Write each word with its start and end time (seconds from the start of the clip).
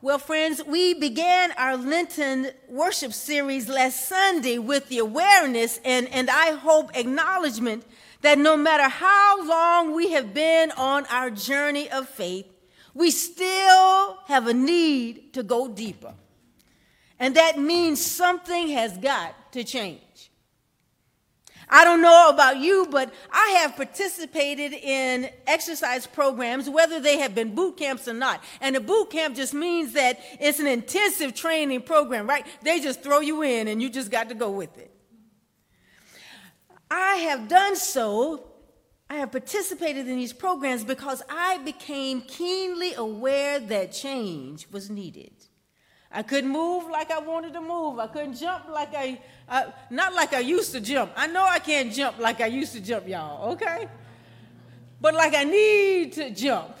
Well, 0.00 0.20
friends, 0.20 0.62
we 0.64 0.94
began 0.94 1.50
our 1.58 1.76
Lenten 1.76 2.52
worship 2.68 3.12
series 3.12 3.68
last 3.68 4.06
Sunday 4.06 4.56
with 4.56 4.88
the 4.88 4.98
awareness 4.98 5.80
and, 5.84 6.06
and 6.10 6.30
I 6.30 6.52
hope 6.52 6.96
acknowledgement 6.96 7.84
that 8.20 8.38
no 8.38 8.56
matter 8.56 8.88
how 8.88 9.44
long 9.44 9.96
we 9.96 10.12
have 10.12 10.32
been 10.32 10.70
on 10.70 11.04
our 11.06 11.30
journey 11.30 11.90
of 11.90 12.08
faith, 12.08 12.46
we 12.94 13.10
still 13.10 14.18
have 14.26 14.46
a 14.46 14.54
need 14.54 15.32
to 15.34 15.42
go 15.42 15.66
deeper. 15.66 16.14
And 17.18 17.34
that 17.34 17.58
means 17.58 18.00
something 18.00 18.68
has 18.68 18.96
got 18.98 19.50
to 19.50 19.64
change. 19.64 20.00
I 21.70 21.84
don't 21.84 22.00
know 22.00 22.30
about 22.30 22.58
you, 22.58 22.86
but 22.90 23.12
I 23.30 23.60
have 23.60 23.76
participated 23.76 24.72
in 24.72 25.30
exercise 25.46 26.06
programs, 26.06 26.68
whether 26.68 26.98
they 27.00 27.18
have 27.18 27.34
been 27.34 27.54
boot 27.54 27.76
camps 27.76 28.08
or 28.08 28.14
not. 28.14 28.42
And 28.60 28.76
a 28.76 28.80
boot 28.80 29.10
camp 29.10 29.36
just 29.36 29.52
means 29.52 29.92
that 29.92 30.18
it's 30.40 30.60
an 30.60 30.66
intensive 30.66 31.34
training 31.34 31.82
program, 31.82 32.26
right? 32.26 32.46
They 32.62 32.80
just 32.80 33.02
throw 33.02 33.20
you 33.20 33.42
in 33.42 33.68
and 33.68 33.82
you 33.82 33.90
just 33.90 34.10
got 34.10 34.28
to 34.30 34.34
go 34.34 34.50
with 34.50 34.78
it. 34.78 34.90
I 36.90 37.16
have 37.16 37.48
done 37.48 37.76
so, 37.76 38.44
I 39.10 39.16
have 39.16 39.32
participated 39.32 40.08
in 40.08 40.16
these 40.16 40.32
programs 40.32 40.84
because 40.84 41.22
I 41.28 41.58
became 41.58 42.22
keenly 42.22 42.94
aware 42.94 43.60
that 43.60 43.92
change 43.92 44.68
was 44.70 44.88
needed. 44.88 45.32
I 46.10 46.22
couldn't 46.22 46.50
move 46.50 46.88
like 46.90 47.10
I 47.10 47.18
wanted 47.18 47.52
to 47.52 47.60
move. 47.60 47.98
I 47.98 48.06
couldn't 48.06 48.34
jump 48.34 48.68
like 48.68 48.94
I, 48.94 49.20
uh, 49.48 49.70
not 49.90 50.14
like 50.14 50.32
I 50.32 50.40
used 50.40 50.72
to 50.72 50.80
jump. 50.80 51.12
I 51.16 51.26
know 51.26 51.44
I 51.44 51.58
can't 51.58 51.92
jump 51.92 52.18
like 52.18 52.40
I 52.40 52.46
used 52.46 52.72
to 52.72 52.80
jump, 52.80 53.06
y'all, 53.06 53.52
okay? 53.52 53.88
But 55.00 55.14
like 55.14 55.34
I 55.34 55.44
need 55.44 56.12
to 56.14 56.30
jump. 56.30 56.76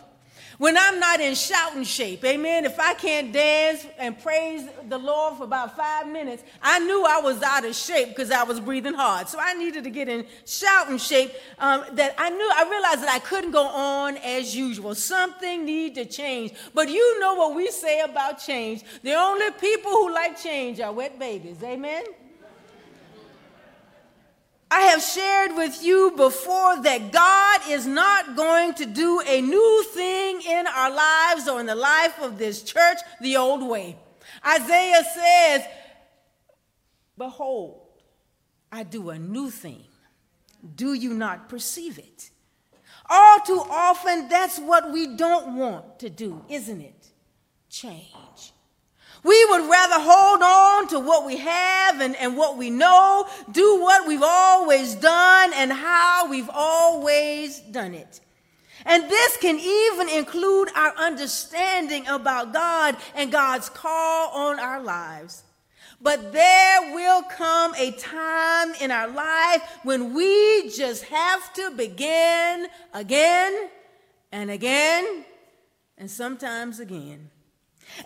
When 0.58 0.76
I'm 0.76 0.98
not 0.98 1.20
in 1.20 1.36
shouting 1.36 1.84
shape, 1.84 2.24
amen, 2.24 2.64
if 2.64 2.80
I 2.80 2.92
can't 2.94 3.32
dance 3.32 3.86
and 3.96 4.20
praise 4.20 4.68
the 4.88 4.98
Lord 4.98 5.36
for 5.36 5.44
about 5.44 5.76
five 5.76 6.08
minutes, 6.08 6.42
I 6.60 6.80
knew 6.80 7.04
I 7.08 7.20
was 7.20 7.40
out 7.42 7.64
of 7.64 7.76
shape 7.76 8.08
because 8.08 8.32
I 8.32 8.42
was 8.42 8.58
breathing 8.58 8.94
hard. 8.94 9.28
So 9.28 9.38
I 9.40 9.54
needed 9.54 9.84
to 9.84 9.90
get 9.90 10.08
in 10.08 10.26
shouting 10.44 10.98
shape 10.98 11.30
um, 11.60 11.84
that 11.92 12.16
I 12.18 12.30
knew, 12.30 12.50
I 12.52 12.68
realized 12.68 13.02
that 13.02 13.14
I 13.14 13.20
couldn't 13.20 13.52
go 13.52 13.68
on 13.68 14.16
as 14.16 14.56
usual. 14.56 14.96
Something 14.96 15.64
needed 15.64 15.94
to 15.94 16.16
change. 16.16 16.54
But 16.74 16.88
you 16.88 17.20
know 17.20 17.36
what 17.36 17.54
we 17.54 17.70
say 17.70 18.00
about 18.00 18.40
change. 18.40 18.82
The 19.04 19.14
only 19.14 19.52
people 19.60 19.92
who 19.92 20.12
like 20.12 20.42
change 20.42 20.80
are 20.80 20.92
wet 20.92 21.20
babies, 21.20 21.62
amen? 21.62 22.02
I 24.70 24.80
have 24.80 25.02
shared 25.02 25.56
with 25.56 25.82
you 25.82 26.12
before 26.16 26.82
that 26.82 27.10
God 27.10 27.60
is 27.68 27.86
not 27.86 28.36
going 28.36 28.74
to 28.74 28.86
do 28.86 29.22
a 29.26 29.40
new 29.40 29.84
thing 29.94 30.42
in 30.42 30.66
our 30.66 30.90
lives 30.90 31.48
or 31.48 31.60
in 31.60 31.66
the 31.66 31.74
life 31.74 32.20
of 32.20 32.36
this 32.38 32.62
church 32.62 32.98
the 33.20 33.36
old 33.36 33.66
way. 33.66 33.96
Isaiah 34.46 35.04
says, 35.14 35.62
Behold, 37.16 37.80
I 38.70 38.82
do 38.82 39.10
a 39.10 39.18
new 39.18 39.50
thing. 39.50 39.84
Do 40.74 40.92
you 40.92 41.14
not 41.14 41.48
perceive 41.48 41.98
it? 41.98 42.30
All 43.08 43.38
too 43.40 43.62
often, 43.70 44.28
that's 44.28 44.58
what 44.58 44.92
we 44.92 45.16
don't 45.16 45.56
want 45.56 45.98
to 46.00 46.10
do, 46.10 46.44
isn't 46.48 46.80
it? 46.80 47.08
Change. 47.70 48.52
We 49.24 49.44
would 49.46 49.68
rather 49.68 49.96
hold 49.98 50.42
on 50.42 50.88
to 50.88 51.00
what 51.00 51.26
we 51.26 51.36
have 51.38 52.00
and, 52.00 52.14
and 52.16 52.36
what 52.36 52.56
we 52.56 52.70
know, 52.70 53.26
do 53.50 53.80
what 53.80 54.06
we've 54.06 54.22
always 54.22 54.94
done 54.94 55.52
and 55.54 55.72
how 55.72 56.30
we've 56.30 56.50
always 56.52 57.58
done 57.60 57.94
it. 57.94 58.20
And 58.84 59.04
this 59.10 59.36
can 59.38 59.58
even 59.58 60.08
include 60.08 60.70
our 60.74 60.94
understanding 60.96 62.06
about 62.06 62.52
God 62.52 62.96
and 63.14 63.32
God's 63.32 63.68
call 63.68 64.30
on 64.30 64.60
our 64.60 64.80
lives. 64.80 65.42
But 66.00 66.32
there 66.32 66.94
will 66.94 67.22
come 67.22 67.74
a 67.76 67.90
time 67.90 68.72
in 68.80 68.92
our 68.92 69.08
life 69.08 69.62
when 69.82 70.14
we 70.14 70.70
just 70.70 71.04
have 71.04 71.52
to 71.54 71.72
begin 71.72 72.68
again 72.94 73.68
and 74.30 74.50
again 74.50 75.24
and 75.96 76.08
sometimes 76.08 76.78
again. 76.78 77.30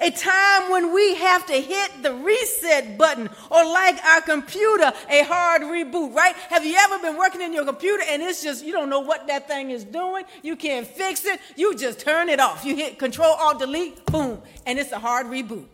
A 0.01 0.11
time 0.11 0.71
when 0.71 0.95
we 0.95 1.15
have 1.17 1.47
to 1.47 1.55
hit 1.55 2.03
the 2.03 2.15
reset 2.15 2.97
button 2.97 3.29
or 3.51 3.65
like 3.65 4.03
our 4.05 4.21
computer, 4.23 4.93
a 5.11 5.23
hard 5.25 5.63
reboot, 5.63 6.15
right? 6.15 6.35
Have 6.49 6.65
you 6.65 6.77
ever 6.79 6.99
been 6.99 7.17
working 7.17 7.43
in 7.43 7.53
your 7.53 7.65
computer 7.65 8.03
and 8.09 8.23
it's 8.23 8.43
just, 8.43 8.65
you 8.65 8.73
don't 8.73 8.89
know 8.89 9.01
what 9.01 9.27
that 9.27 9.49
thing 9.49 9.71
is 9.71 9.85
doing? 9.85 10.25
You 10.43 10.57
can't 10.57 10.87
fix 10.87 11.25
it. 11.25 11.41
You 11.57 11.77
just 11.77 12.01
turn 12.01 12.29
it 12.29 12.41
off. 12.41 12.65
You 12.65 12.75
hit 12.75 12.99
control 12.99 13.35
alt 13.35 13.59
delete, 13.59 14.05
boom, 14.07 14.41
and 14.67 14.79
it's 14.79 14.93
a 14.93 14.99
hard 14.99 15.27
reboot, 15.27 15.67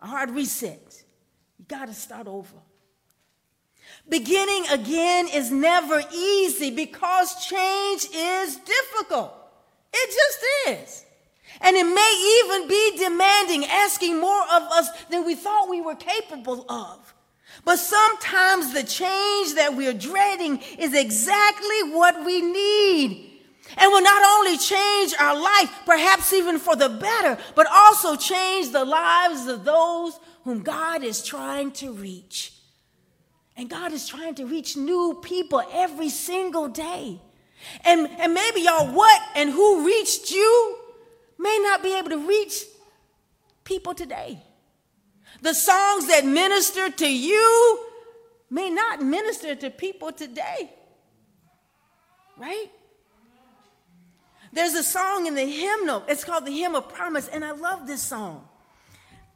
a 0.00 0.06
hard 0.06 0.30
reset. 0.30 1.04
You 1.58 1.64
got 1.68 1.86
to 1.86 1.94
start 1.94 2.26
over. 2.26 2.56
Beginning 4.08 4.66
again 4.70 5.28
is 5.32 5.50
never 5.50 6.02
easy 6.12 6.70
because 6.70 7.46
change 7.46 8.06
is 8.14 8.56
difficult. 8.56 9.32
It 9.92 10.10
just 10.10 10.80
is. 10.82 11.05
And 11.60 11.76
it 11.76 11.84
may 11.84 12.42
even 12.44 12.68
be 12.68 12.98
demanding, 12.98 13.64
asking 13.64 14.20
more 14.20 14.42
of 14.42 14.62
us 14.64 14.88
than 15.10 15.24
we 15.24 15.34
thought 15.34 15.68
we 15.68 15.80
were 15.80 15.94
capable 15.94 16.64
of. 16.68 17.14
But 17.64 17.78
sometimes 17.78 18.72
the 18.72 18.82
change 18.82 19.54
that 19.54 19.74
we're 19.74 19.94
dreading 19.94 20.60
is 20.78 20.94
exactly 20.94 21.82
what 21.92 22.24
we 22.24 22.42
need. 22.42 23.32
And 23.76 23.90
will 23.90 24.02
not 24.02 24.22
only 24.38 24.56
change 24.58 25.14
our 25.18 25.34
life, 25.34 25.70
perhaps 25.84 26.32
even 26.32 26.58
for 26.58 26.76
the 26.76 26.88
better, 26.88 27.38
but 27.54 27.66
also 27.68 28.14
change 28.14 28.70
the 28.70 28.84
lives 28.84 29.46
of 29.48 29.64
those 29.64 30.18
whom 30.44 30.62
God 30.62 31.02
is 31.02 31.24
trying 31.24 31.72
to 31.72 31.92
reach. 31.92 32.52
And 33.56 33.68
God 33.68 33.92
is 33.92 34.06
trying 34.06 34.34
to 34.36 34.46
reach 34.46 34.76
new 34.76 35.18
people 35.22 35.62
every 35.72 36.10
single 36.10 36.68
day. 36.68 37.20
And, 37.84 38.08
and 38.20 38.34
maybe 38.34 38.60
y'all, 38.60 38.94
what 38.94 39.20
and 39.34 39.50
who 39.50 39.84
reached 39.84 40.30
you 40.30 40.78
may 41.38 41.58
not 41.62 41.82
be 41.82 41.96
able 41.96 42.10
to 42.10 42.26
reach 42.26 42.64
people 43.64 43.94
today. 43.94 44.42
The 45.42 45.54
songs 45.54 46.08
that 46.08 46.24
minister 46.24 46.90
to 46.90 47.08
you 47.08 47.86
may 48.50 48.70
not 48.70 49.02
minister 49.02 49.54
to 49.54 49.70
people 49.70 50.12
today. 50.12 50.72
Right? 52.38 52.70
There's 54.52 54.74
a 54.74 54.82
song 54.82 55.26
in 55.26 55.34
the 55.34 55.44
hymnal. 55.44 56.04
It's 56.08 56.24
called 56.24 56.46
the 56.46 56.52
Hymn 56.52 56.74
of 56.74 56.88
Promise, 56.88 57.28
and 57.28 57.44
I 57.44 57.52
love 57.52 57.86
this 57.86 58.02
song. 58.02 58.48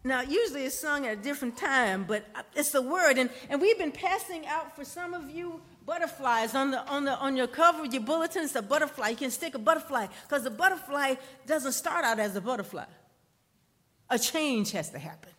Now, 0.03 0.23
usually 0.23 0.65
it's 0.65 0.79
sung 0.79 1.07
at 1.07 1.19
a 1.19 1.21
different 1.21 1.59
time, 1.59 2.05
but 2.09 2.25
it's 2.55 2.71
the 2.71 2.81
word. 2.81 3.19
And, 3.19 3.29
and 3.51 3.61
we've 3.61 3.77
been 3.77 3.93
passing 3.93 4.47
out 4.47 4.75
for 4.75 4.85
some 4.85 5.13
of 5.13 5.31
you 5.31 5.61
butterflies 5.91 6.55
on 6.55 6.71
the 6.71 6.81
on 6.87 7.05
the 7.05 7.17
on 7.19 7.37
your 7.37 7.49
cover 7.49 7.83
of 7.85 7.93
your 7.93 8.03
bulletin 8.03 8.45
it's 8.45 8.55
a 8.55 8.63
butterfly. 8.63 9.09
You 9.09 9.17
can 9.17 9.31
stick 9.33 9.57
a 9.57 9.59
butterfly 9.59 10.07
because 10.23 10.45
the 10.45 10.55
butterfly 10.63 11.15
doesn't 11.47 11.73
start 11.73 12.05
out 12.05 12.21
as 12.21 12.37
a 12.37 12.41
butterfly. 12.41 12.85
A 14.09 14.19
change 14.19 14.71
has 14.71 14.91
to 14.91 15.01
happen. 15.01 15.33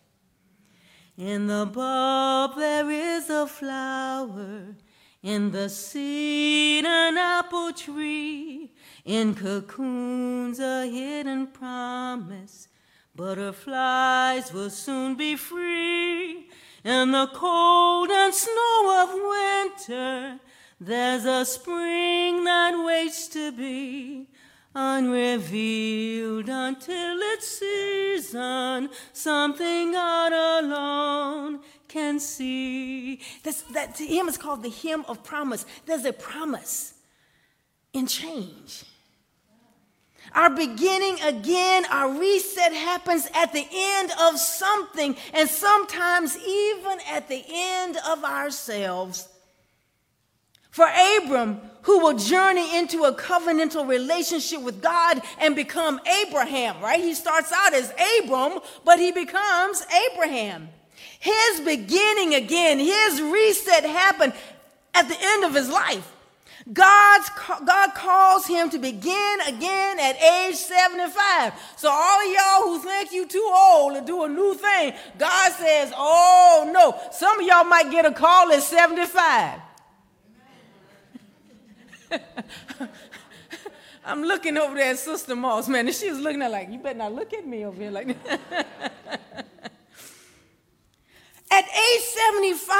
In 1.16 1.46
the 1.46 1.64
bulb 1.64 2.56
there 2.56 2.90
is 2.90 3.30
a 3.30 3.46
flower. 3.46 4.76
In 5.22 5.52
the 5.52 5.68
seed 5.70 6.84
an 6.84 7.16
apple 7.16 7.72
tree. 7.72 8.74
In 9.06 9.34
cocoons 9.34 10.58
a 10.60 10.86
hidden 10.86 11.46
promise. 11.46 12.68
Butterflies 13.16 14.52
will 14.52 14.70
soon 14.70 15.14
be 15.14 15.36
free 15.36 16.50
in 16.84 17.12
the 17.12 17.28
cold 17.32 18.10
and 18.10 18.34
snow 18.34 19.04
of 19.04 19.10
winter, 19.14 20.40
there's 20.80 21.24
a 21.24 21.44
spring 21.44 22.44
that 22.44 22.74
waits 22.84 23.28
to 23.28 23.52
be 23.52 24.26
unrevealed 24.74 26.48
until 26.48 27.18
its 27.20 27.58
season. 27.58 28.88
Something 29.12 29.92
God 29.92 30.32
alone 30.32 31.60
can 31.88 32.18
see. 32.18 33.20
That's, 33.42 33.62
that 33.74 33.96
hymn 33.98 34.28
is 34.28 34.38
called 34.38 34.62
the 34.62 34.70
hymn 34.70 35.04
of 35.08 35.22
promise. 35.22 35.66
There's 35.86 36.04
a 36.04 36.12
promise 36.12 36.94
in 37.92 38.06
change. 38.06 38.84
Our 40.34 40.50
beginning 40.50 41.20
again, 41.22 41.84
our 41.90 42.18
reset 42.18 42.72
happens 42.72 43.28
at 43.34 43.52
the 43.52 43.66
end 43.72 44.10
of 44.20 44.38
something, 44.38 45.16
and 45.34 45.48
sometimes 45.48 46.36
even 46.38 46.98
at 47.10 47.28
the 47.28 47.44
end 47.48 47.98
of 48.08 48.24
ourselves. 48.24 49.28
For 50.70 50.86
Abram, 50.86 51.60
who 51.82 51.98
will 51.98 52.16
journey 52.16 52.78
into 52.78 53.04
a 53.04 53.14
covenantal 53.14 53.86
relationship 53.86 54.62
with 54.62 54.80
God 54.80 55.20
and 55.38 55.54
become 55.54 56.00
Abraham, 56.26 56.80
right? 56.80 56.98
He 56.98 57.12
starts 57.12 57.52
out 57.54 57.74
as 57.74 57.92
Abram, 58.22 58.58
but 58.82 58.98
he 58.98 59.12
becomes 59.12 59.84
Abraham. 60.10 60.70
His 61.20 61.60
beginning 61.60 62.34
again, 62.34 62.78
his 62.78 63.20
reset 63.20 63.84
happened 63.84 64.32
at 64.94 65.08
the 65.08 65.16
end 65.20 65.44
of 65.44 65.54
his 65.54 65.68
life. 65.68 66.10
God's, 66.70 67.28
God 67.66 67.94
calls 67.94 68.46
him 68.46 68.70
to 68.70 68.78
begin 68.78 69.38
again 69.46 69.98
at 69.98 70.20
age 70.22 70.54
75. 70.54 71.52
So 71.76 71.90
all 71.90 72.26
of 72.26 72.32
y'all 72.32 72.62
who 72.64 72.78
think 72.78 73.12
you 73.12 73.26
too 73.26 73.50
old, 73.52 73.94
to 73.94 74.00
do 74.00 74.22
a 74.24 74.28
new 74.28 74.54
thing. 74.54 74.92
God 75.18 75.52
says, 75.52 75.92
oh 75.96 76.70
no. 76.72 76.94
Some 77.12 77.40
of 77.40 77.46
y'all 77.46 77.64
might 77.64 77.90
get 77.90 78.06
a 78.06 78.12
call 78.12 78.52
at 78.52 78.62
75. 78.62 79.60
I'm 84.04 84.22
looking 84.22 84.56
over 84.56 84.74
there 84.74 84.90
at 84.90 84.98
Sister 84.98 85.36
Moss, 85.36 85.68
man, 85.68 85.86
and 85.86 85.94
she 85.94 86.10
was 86.10 86.18
looking 86.18 86.42
at 86.42 86.50
like, 86.50 86.70
you 86.70 86.78
better 86.78 86.98
not 86.98 87.12
look 87.12 87.32
at 87.32 87.46
me 87.46 87.64
over 87.64 87.80
here 87.80 87.90
like 87.90 88.16
At 91.52 91.66
age 91.68 92.00
75, 92.00 92.70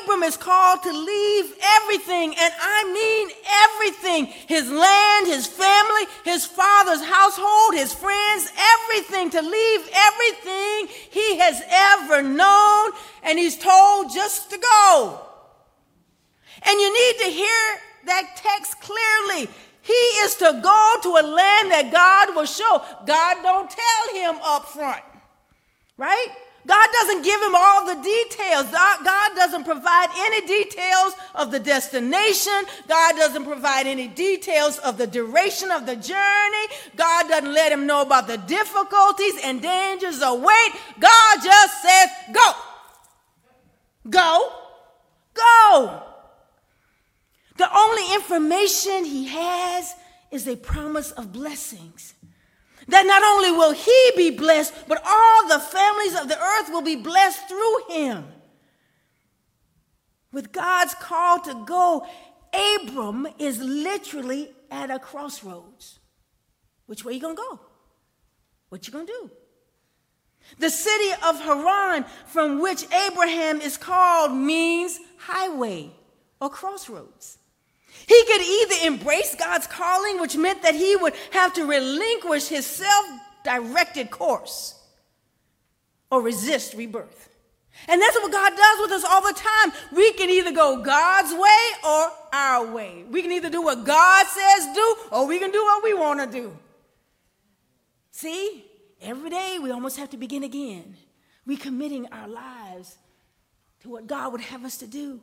Abram 0.00 0.22
is 0.22 0.38
called 0.38 0.82
to 0.82 0.90
leave 0.90 1.54
everything, 1.62 2.34
and 2.40 2.54
I 2.58 2.90
mean 2.90 3.28
everything 3.68 4.32
his 4.46 4.70
land, 4.70 5.26
his 5.26 5.46
family, 5.46 6.06
his 6.24 6.46
father's 6.46 7.04
household, 7.04 7.74
his 7.74 7.92
friends, 7.92 8.50
everything 8.56 9.28
to 9.28 9.42
leave 9.42 9.90
everything 9.92 10.88
he 11.10 11.36
has 11.36 11.60
ever 11.68 12.22
known, 12.22 12.92
and 13.24 13.38
he's 13.38 13.58
told 13.58 14.10
just 14.14 14.48
to 14.52 14.56
go. 14.56 15.20
And 16.62 16.80
you 16.80 16.90
need 16.90 17.24
to 17.24 17.30
hear 17.30 17.78
that 18.06 18.36
text 18.36 18.80
clearly. 18.80 19.50
He 19.82 19.92
is 20.24 20.34
to 20.36 20.60
go 20.62 20.96
to 21.02 21.08
a 21.10 21.24
land 21.28 21.72
that 21.72 21.90
God 21.92 22.34
will 22.34 22.46
show. 22.46 22.82
God 23.04 23.36
don't 23.42 23.68
tell 23.68 24.14
him 24.14 24.40
up 24.42 24.64
front, 24.64 25.02
right? 25.98 26.28
God 26.68 26.88
doesn't 26.92 27.22
give 27.22 27.40
him 27.40 27.54
all 27.56 27.86
the 27.86 27.94
details. 28.02 28.70
God 28.70 29.34
doesn't 29.34 29.64
provide 29.64 30.08
any 30.18 30.46
details 30.46 31.14
of 31.34 31.50
the 31.50 31.58
destination. 31.58 32.52
God 32.86 33.16
doesn't 33.16 33.44
provide 33.44 33.86
any 33.86 34.06
details 34.06 34.76
of 34.78 34.98
the 34.98 35.06
duration 35.06 35.70
of 35.70 35.86
the 35.86 35.96
journey. 35.96 36.66
God 36.94 37.28
doesn't 37.28 37.54
let 37.54 37.72
him 37.72 37.86
know 37.86 38.02
about 38.02 38.26
the 38.26 38.36
difficulties 38.36 39.40
and 39.42 39.62
dangers 39.62 40.20
await. 40.20 40.72
God 41.00 41.38
just 41.42 41.82
says, 41.82 42.08
go. 42.34 42.52
Go. 44.10 44.52
Go. 45.32 46.02
The 47.56 47.74
only 47.74 48.14
information 48.14 49.06
he 49.06 49.28
has 49.28 49.94
is 50.30 50.46
a 50.46 50.56
promise 50.56 51.12
of 51.12 51.32
blessings 51.32 52.12
that 52.88 53.06
not 53.06 53.22
only 53.22 53.52
will 53.52 53.72
he 53.72 54.12
be 54.16 54.30
blessed, 54.30 54.74
but 54.88 55.02
all 55.06 55.48
the 55.48 55.60
families 55.60 56.18
of 56.18 56.28
the 56.28 56.38
earth 56.38 56.70
will 56.70 56.82
be 56.82 56.96
blessed 56.96 57.48
through 57.48 57.76
him. 57.90 58.24
With 60.32 60.52
God's 60.52 60.94
call 60.94 61.40
to 61.40 61.64
go, 61.64 62.06
Abram 62.52 63.26
is 63.38 63.60
literally 63.60 64.50
at 64.70 64.90
a 64.90 64.98
crossroads. 64.98 65.98
Which 66.86 67.04
way 67.04 67.14
you 67.14 67.20
gonna 67.20 67.34
go? 67.34 67.60
What 68.68 68.86
you 68.86 68.92
gonna 68.92 69.06
do? 69.06 69.30
The 70.58 70.70
city 70.70 71.10
of 71.26 71.40
Haran, 71.40 72.04
from 72.26 72.60
which 72.60 72.90
Abraham 72.92 73.60
is 73.60 73.76
called, 73.76 74.32
means 74.32 74.98
highway 75.18 75.90
or 76.40 76.48
crossroads. 76.48 77.37
He 78.08 78.24
could 78.24 78.40
either 78.40 78.86
embrace 78.86 79.34
God's 79.34 79.66
calling, 79.66 80.18
which 80.18 80.34
meant 80.34 80.62
that 80.62 80.74
he 80.74 80.96
would 80.96 81.12
have 81.32 81.52
to 81.54 81.66
relinquish 81.66 82.48
his 82.48 82.64
self 82.64 83.06
directed 83.44 84.10
course, 84.10 84.74
or 86.10 86.22
resist 86.22 86.72
rebirth. 86.72 87.28
And 87.86 88.00
that's 88.00 88.16
what 88.16 88.32
God 88.32 88.56
does 88.56 88.80
with 88.80 88.92
us 88.92 89.04
all 89.04 89.20
the 89.20 89.34
time. 89.34 89.72
We 89.94 90.12
can 90.14 90.30
either 90.30 90.52
go 90.52 90.82
God's 90.82 91.32
way 91.32 91.60
or 91.84 92.10
our 92.32 92.72
way. 92.72 93.04
We 93.10 93.20
can 93.20 93.30
either 93.30 93.50
do 93.50 93.62
what 93.62 93.84
God 93.84 94.26
says 94.26 94.74
do, 94.74 94.96
or 95.12 95.26
we 95.26 95.38
can 95.38 95.50
do 95.50 95.62
what 95.62 95.84
we 95.84 95.92
want 95.92 96.20
to 96.20 96.40
do. 96.40 96.56
See, 98.10 98.64
every 99.02 99.28
day 99.28 99.58
we 99.62 99.70
almost 99.70 99.98
have 99.98 100.10
to 100.10 100.16
begin 100.16 100.44
again, 100.44 100.96
recommitting 101.46 102.06
our 102.10 102.26
lives 102.26 102.96
to 103.80 103.90
what 103.90 104.06
God 104.06 104.32
would 104.32 104.40
have 104.40 104.64
us 104.64 104.78
to 104.78 104.86
do 104.86 105.20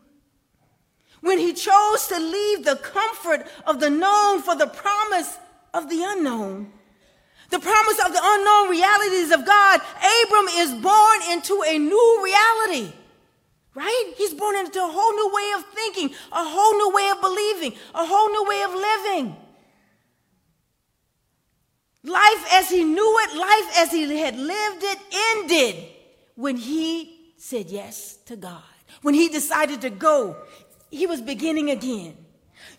when 1.21 1.39
he 1.39 1.53
chose 1.53 2.07
to 2.07 2.19
leave 2.19 2.63
the 2.63 2.75
comfort 2.75 3.47
of 3.65 3.79
the 3.79 3.89
known 3.89 4.41
for 4.41 4.56
the 4.56 4.67
promise 4.67 5.38
of 5.73 5.89
the 5.89 6.03
unknown. 6.03 6.71
The 7.50 7.59
promise 7.59 8.00
of 8.06 8.12
the 8.12 8.21
unknown 8.21 8.69
realities 8.69 9.31
of 9.31 9.45
God, 9.45 9.81
Abram 9.97 10.47
is 10.53 10.73
born 10.73 11.19
into 11.31 11.63
a 11.67 11.77
new 11.77 12.21
reality, 12.23 12.91
right? 13.75 14.13
He's 14.17 14.33
born 14.33 14.56
into 14.56 14.79
a 14.79 14.88
whole 14.88 15.13
new 15.13 15.31
way 15.33 15.51
of 15.57 15.65
thinking, 15.73 16.09
a 16.31 16.44
whole 16.44 16.73
new 16.77 16.95
way 16.95 17.09
of 17.09 17.21
believing, 17.21 17.73
a 17.94 18.06
whole 18.06 18.29
new 18.29 18.45
way 18.50 18.62
of 18.63 18.73
living. 18.73 19.35
Life 22.03 22.53
as 22.53 22.69
he 22.69 22.83
knew 22.83 23.17
it, 23.19 23.35
life 23.35 23.77
as 23.79 23.91
he 23.91 24.19
had 24.19 24.38
lived 24.38 24.83
it, 24.83 25.00
ended 25.13 25.75
when 26.35 26.56
he 26.56 27.33
said 27.38 27.69
yes 27.69 28.17
to 28.25 28.35
God. 28.35 28.62
When 29.01 29.13
he 29.13 29.29
decided 29.29 29.81
to 29.81 29.89
go 29.89 30.35
he 30.92 31.08
was 31.08 31.22
beginning 31.22 31.70
again. 31.70 32.16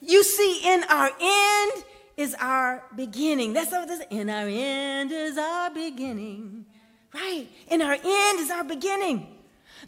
You 0.00 0.22
see, 0.24 0.60
in 0.64 0.84
our 0.84 1.10
end 1.20 1.84
is 2.16 2.34
our 2.38 2.84
beginning. 2.94 3.52
That's 3.52 3.70
what 3.70 3.88
this 3.88 4.02
in 4.10 4.30
our 4.30 4.48
end 4.48 5.12
is 5.12 5.36
our 5.36 5.70
beginning. 5.70 6.66
Right? 7.14 7.46
In 7.68 7.82
our 7.82 7.94
end 7.94 8.40
is 8.40 8.50
our 8.50 8.64
beginning. 8.64 9.36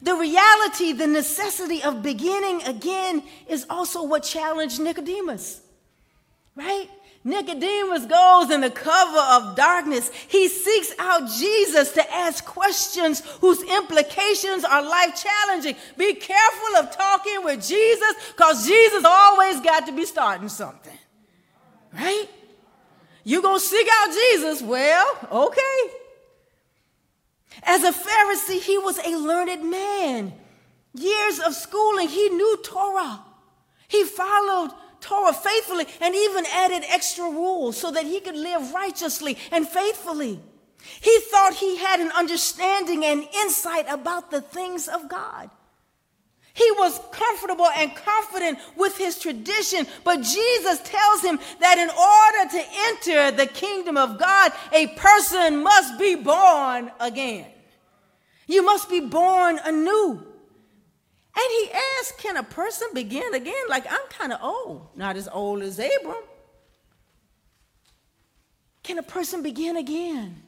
The 0.02 0.14
reality, 0.14 0.92
the 0.92 1.06
necessity 1.06 1.82
of 1.82 2.02
beginning 2.02 2.62
again 2.62 3.22
is 3.48 3.66
also 3.68 4.02
what 4.04 4.22
challenged 4.22 4.80
Nicodemus. 4.80 5.62
Right? 6.58 6.90
Nicodemus 7.22 8.06
goes 8.06 8.50
in 8.50 8.62
the 8.62 8.70
cover 8.70 9.18
of 9.18 9.54
darkness. 9.54 10.10
He 10.26 10.48
seeks 10.48 10.92
out 10.98 11.30
Jesus 11.38 11.92
to 11.92 12.12
ask 12.12 12.44
questions 12.44 13.20
whose 13.40 13.62
implications 13.62 14.64
are 14.64 14.82
life 14.82 15.22
challenging. 15.22 15.76
Be 15.96 16.14
careful 16.14 16.76
of 16.78 16.90
talking 16.90 17.44
with 17.44 17.64
Jesus 17.64 18.14
because 18.34 18.66
Jesus 18.66 19.04
always 19.04 19.60
got 19.60 19.86
to 19.86 19.92
be 19.92 20.04
starting 20.04 20.48
something. 20.48 20.98
Right? 21.94 22.26
You're 23.22 23.42
going 23.42 23.60
to 23.60 23.64
seek 23.64 23.86
out 24.00 24.12
Jesus? 24.12 24.62
Well, 24.62 25.28
okay. 25.30 25.80
As 27.62 27.84
a 27.84 27.92
Pharisee, 27.92 28.60
he 28.60 28.78
was 28.78 28.98
a 28.98 29.16
learned 29.16 29.70
man. 29.70 30.32
Years 30.94 31.38
of 31.38 31.54
schooling, 31.54 32.08
he 32.08 32.30
knew 32.30 32.56
Torah. 32.64 33.20
He 33.86 34.04
followed 34.04 34.72
Torah 35.00 35.32
faithfully 35.32 35.86
and 36.00 36.14
even 36.14 36.44
added 36.52 36.84
extra 36.88 37.24
rules 37.24 37.76
so 37.76 37.90
that 37.90 38.04
he 38.04 38.20
could 38.20 38.36
live 38.36 38.72
righteously 38.72 39.36
and 39.50 39.68
faithfully. 39.68 40.40
He 41.00 41.20
thought 41.30 41.54
he 41.54 41.76
had 41.76 42.00
an 42.00 42.12
understanding 42.12 43.04
and 43.04 43.26
insight 43.42 43.86
about 43.88 44.30
the 44.30 44.40
things 44.40 44.88
of 44.88 45.08
God. 45.08 45.50
He 46.54 46.70
was 46.72 47.00
comfortable 47.12 47.68
and 47.76 47.94
confident 47.94 48.58
with 48.76 48.98
his 48.98 49.18
tradition, 49.18 49.86
but 50.02 50.22
Jesus 50.22 50.80
tells 50.82 51.22
him 51.22 51.38
that 51.60 51.78
in 51.78 51.88
order 51.88 52.50
to 52.50 52.64
enter 52.86 53.36
the 53.36 53.46
kingdom 53.46 53.96
of 53.96 54.18
God, 54.18 54.52
a 54.72 54.88
person 54.88 55.62
must 55.62 56.00
be 56.00 56.16
born 56.16 56.90
again. 56.98 57.46
You 58.48 58.64
must 58.64 58.90
be 58.90 58.98
born 58.98 59.60
anew. 59.64 60.27
And 61.38 61.46
he 61.52 61.70
asked, 62.00 62.18
Can 62.18 62.36
a 62.36 62.42
person 62.42 62.88
begin 62.94 63.32
again? 63.32 63.54
Like, 63.68 63.86
I'm 63.88 64.06
kind 64.08 64.32
of 64.32 64.42
old, 64.42 64.88
not 64.96 65.16
as 65.16 65.28
old 65.28 65.62
as 65.62 65.78
Abram. 65.78 66.16
Can 68.82 68.98
a 68.98 69.04
person 69.04 69.42
begin 69.42 69.76
again? 69.76 70.42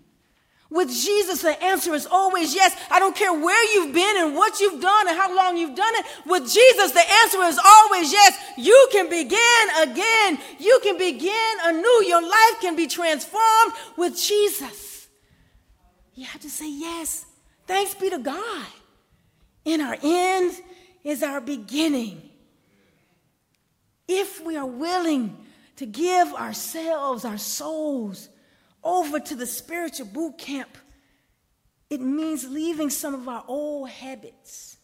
With 0.68 0.88
Jesus, 0.88 1.42
the 1.42 1.62
answer 1.62 1.94
is 1.94 2.06
always 2.06 2.54
yes. 2.54 2.76
I 2.90 2.98
don't 2.98 3.14
care 3.14 3.32
where 3.32 3.74
you've 3.74 3.94
been 3.94 4.16
and 4.18 4.34
what 4.34 4.60
you've 4.60 4.80
done 4.80 5.08
and 5.08 5.16
how 5.16 5.34
long 5.34 5.56
you've 5.56 5.76
done 5.76 5.94
it. 5.94 6.06
With 6.26 6.50
Jesus, 6.50 6.92
the 6.92 7.04
answer 7.22 7.42
is 7.42 7.58
always 7.64 8.12
yes. 8.12 8.38
You 8.56 8.88
can 8.90 9.08
begin 9.08 9.90
again. 9.90 10.38
You 10.58 10.80
can 10.82 10.96
begin 10.96 11.54
anew. 11.64 12.04
Your 12.06 12.22
life 12.22 12.60
can 12.60 12.76
be 12.76 12.86
transformed 12.86 13.72
with 13.96 14.20
Jesus. 14.20 15.08
You 16.14 16.24
have 16.26 16.40
to 16.42 16.50
say 16.50 16.70
yes. 16.70 17.26
Thanks 17.66 17.94
be 17.94 18.10
to 18.10 18.18
God. 18.18 18.66
In 19.64 19.80
our 19.80 19.96
end, 20.02 20.52
is 21.04 21.22
our 21.22 21.40
beginning. 21.40 22.30
If 24.06 24.42
we 24.44 24.56
are 24.56 24.66
willing 24.66 25.36
to 25.76 25.86
give 25.86 26.34
ourselves, 26.34 27.24
our 27.24 27.38
souls, 27.38 28.28
over 28.82 29.20
to 29.20 29.34
the 29.34 29.46
spiritual 29.46 30.06
boot 30.06 30.38
camp, 30.38 30.76
it 31.88 32.00
means 32.00 32.48
leaving 32.48 32.90
some 32.90 33.14
of 33.14 33.28
our 33.28 33.44
old 33.48 33.88
habits. 33.88 34.76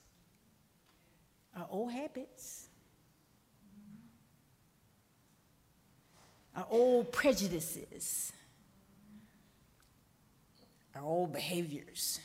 Our 1.57 1.67
old 1.71 1.93
habits. 1.93 2.69
Our 6.55 6.67
old 6.71 7.13
prejudices. 7.13 8.33
Our 10.95 11.03
old 11.03 11.33
behaviors. 11.33 12.21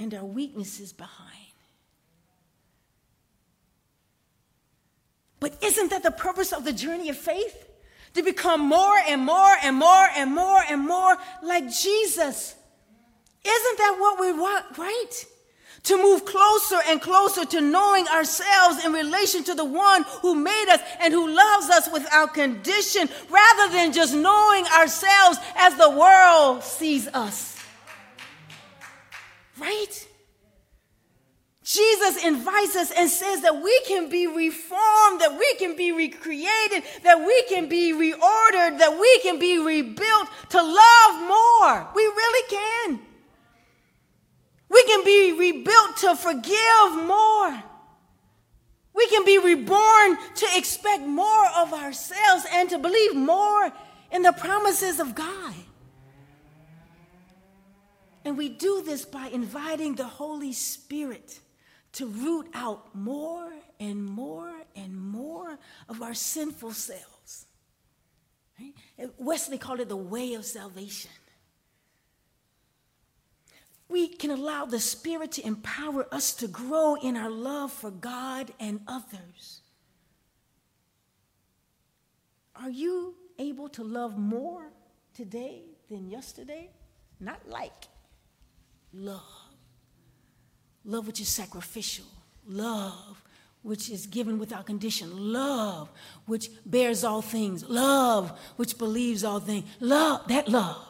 And 0.00 0.12
our 0.14 0.24
weaknesses 0.24 0.92
behind. 0.92 1.36
But 5.38 5.56
isn't 5.62 5.90
that 5.90 6.02
the 6.02 6.10
purpose 6.10 6.52
of 6.52 6.64
the 6.64 6.72
journey 6.72 7.08
of 7.08 7.16
faith? 7.16 7.70
to 8.14 8.22
become 8.22 8.60
more 8.60 8.96
and 9.08 9.22
more 9.22 9.56
and 9.62 9.76
more 9.76 10.08
and 10.16 10.34
more 10.34 10.60
and 10.68 10.86
more 10.86 11.16
like 11.42 11.70
Jesus. 11.70 12.54
Isn't 13.44 13.78
that 13.78 13.96
what 13.98 14.20
we 14.20 14.32
want, 14.32 14.76
right? 14.76 15.26
To 15.84 15.96
move 15.96 16.24
closer 16.26 16.78
and 16.88 17.00
closer 17.00 17.44
to 17.46 17.60
knowing 17.60 18.06
ourselves 18.08 18.84
in 18.84 18.92
relation 18.92 19.44
to 19.44 19.54
the 19.54 19.64
one 19.64 20.04
who 20.20 20.34
made 20.34 20.66
us 20.70 20.80
and 21.00 21.14
who 21.14 21.26
loves 21.28 21.70
us 21.70 21.88
without 21.90 22.34
condition, 22.34 23.08
rather 23.30 23.72
than 23.72 23.92
just 23.92 24.14
knowing 24.14 24.66
ourselves 24.66 25.38
as 25.56 25.76
the 25.76 25.88
world 25.88 26.62
sees 26.62 27.08
us. 27.08 27.59
Right? 29.60 30.08
Jesus 31.62 32.24
invites 32.24 32.74
us 32.74 32.90
and 32.90 33.08
says 33.08 33.42
that 33.42 33.62
we 33.62 33.80
can 33.86 34.08
be 34.08 34.26
reformed, 34.26 35.20
that 35.20 35.36
we 35.38 35.54
can 35.54 35.76
be 35.76 35.92
recreated, 35.92 36.82
that 37.04 37.18
we 37.18 37.42
can 37.48 37.68
be 37.68 37.92
reordered, 37.92 38.78
that 38.78 38.98
we 38.98 39.20
can 39.20 39.38
be 39.38 39.58
rebuilt 39.58 40.28
to 40.48 40.62
love 40.62 41.28
more. 41.28 41.88
We 41.94 42.02
really 42.02 42.48
can. 42.48 43.00
We 44.68 44.82
can 44.84 45.04
be 45.04 45.38
rebuilt 45.38 45.96
to 45.98 46.16
forgive 46.16 47.06
more. 47.06 47.62
We 48.94 49.06
can 49.08 49.24
be 49.24 49.38
reborn 49.38 50.18
to 50.36 50.46
expect 50.56 51.02
more 51.02 51.46
of 51.56 51.72
ourselves 51.72 52.46
and 52.52 52.68
to 52.70 52.78
believe 52.78 53.14
more 53.14 53.70
in 54.10 54.22
the 54.22 54.32
promises 54.32 54.98
of 54.98 55.14
God. 55.14 55.54
And 58.24 58.36
we 58.36 58.48
do 58.48 58.82
this 58.82 59.04
by 59.04 59.28
inviting 59.28 59.94
the 59.94 60.04
Holy 60.04 60.52
Spirit 60.52 61.40
to 61.92 62.06
root 62.06 62.48
out 62.54 62.94
more 62.94 63.50
and 63.78 64.04
more 64.04 64.52
and 64.76 64.94
more 64.96 65.58
of 65.88 66.02
our 66.02 66.14
sinful 66.14 66.72
selves. 66.72 67.46
Right? 68.58 68.74
Wesley 69.18 69.58
called 69.58 69.80
it 69.80 69.88
the 69.88 69.96
way 69.96 70.34
of 70.34 70.44
salvation. 70.44 71.10
We 73.88 74.06
can 74.06 74.30
allow 74.30 74.66
the 74.66 74.78
Spirit 74.78 75.32
to 75.32 75.46
empower 75.46 76.06
us 76.12 76.32
to 76.34 76.46
grow 76.46 76.94
in 76.94 77.16
our 77.16 77.30
love 77.30 77.72
for 77.72 77.90
God 77.90 78.52
and 78.60 78.80
others. 78.86 79.62
Are 82.54 82.70
you 82.70 83.14
able 83.38 83.68
to 83.70 83.82
love 83.82 84.16
more 84.16 84.70
today 85.14 85.62
than 85.88 86.08
yesterday? 86.08 86.70
Not 87.18 87.40
like, 87.48 87.88
love. 88.92 89.22
Love 90.84 91.06
which 91.06 91.20
is 91.20 91.28
sacrificial. 91.28 92.06
Love 92.46 93.22
which 93.62 93.90
is 93.90 94.06
given 94.06 94.38
without 94.38 94.66
condition. 94.66 95.32
Love 95.32 95.90
which 96.26 96.50
bears 96.64 97.04
all 97.04 97.22
things. 97.22 97.68
Love 97.68 98.38
which 98.56 98.78
believes 98.78 99.22
all 99.24 99.40
things. 99.40 99.64
Love, 99.80 100.26
that 100.28 100.48
love. 100.48 100.86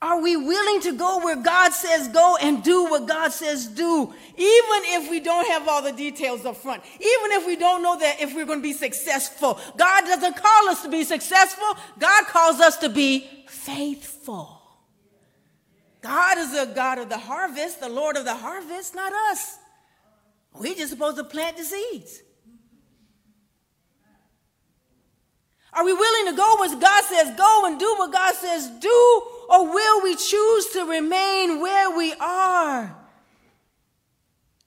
Are 0.00 0.20
we 0.20 0.36
willing 0.36 0.80
to 0.80 0.96
go 0.96 1.24
where 1.24 1.36
God 1.36 1.72
says 1.72 2.08
go 2.08 2.36
and 2.42 2.64
do 2.64 2.86
what 2.86 3.06
God 3.06 3.28
says 3.28 3.68
do, 3.68 4.02
even 4.02 4.18
if 4.36 5.08
we 5.08 5.20
don't 5.20 5.46
have 5.46 5.68
all 5.68 5.80
the 5.80 5.92
details 5.92 6.44
up 6.44 6.56
front, 6.56 6.82
even 6.94 7.32
if 7.32 7.46
we 7.46 7.54
don't 7.54 7.84
know 7.84 7.96
that 7.96 8.20
if 8.20 8.34
we're 8.34 8.44
going 8.44 8.58
to 8.58 8.64
be 8.64 8.72
successful? 8.72 9.60
God 9.76 10.00
doesn't 10.00 10.36
call 10.36 10.68
us 10.70 10.82
to 10.82 10.88
be 10.88 11.04
successful, 11.04 11.76
God 12.00 12.26
calls 12.26 12.60
us 12.60 12.78
to 12.78 12.88
be 12.88 13.28
faithful. 13.46 14.61
God 16.02 16.38
is 16.38 16.52
the 16.52 16.72
God 16.74 16.98
of 16.98 17.08
the 17.08 17.18
harvest, 17.18 17.80
the 17.80 17.88
Lord 17.88 18.16
of 18.16 18.24
the 18.24 18.34
harvest, 18.34 18.94
not 18.94 19.12
us. 19.30 19.58
We're 20.52 20.74
just 20.74 20.90
supposed 20.90 21.16
to 21.16 21.24
plant 21.24 21.56
the 21.56 21.64
seeds. 21.64 22.22
Are 25.72 25.84
we 25.84 25.94
willing 25.94 26.32
to 26.32 26.36
go 26.36 26.56
where 26.58 26.76
God 26.78 27.04
says 27.04 27.34
go 27.36 27.66
and 27.66 27.78
do 27.78 27.94
what 27.98 28.12
God 28.12 28.34
says 28.34 28.68
do? 28.68 29.22
Or 29.48 29.72
will 29.72 30.02
we 30.02 30.16
choose 30.16 30.66
to 30.70 30.84
remain 30.84 31.60
where 31.60 31.96
we 31.96 32.12
are 32.14 32.94